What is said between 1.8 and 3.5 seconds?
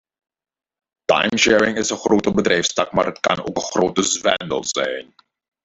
een grote bedrijfstak, maar het kan